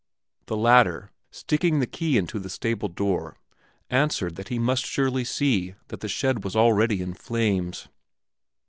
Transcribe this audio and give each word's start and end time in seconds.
The 0.47 0.57
latter, 0.57 1.11
sticking 1.29 1.77
the 1.79 1.85
key 1.85 2.17
in 2.17 2.25
the 2.25 2.49
stable 2.49 2.87
door, 2.87 3.37
answered 3.91 4.35
that 4.35 4.47
he 4.47 4.55
surely 4.77 5.21
must 5.21 5.35
see 5.35 5.75
that 5.89 5.99
the 5.99 6.07
shed 6.07 6.43
was 6.43 6.55
already 6.55 7.03
in 7.03 7.13
flames. 7.13 7.87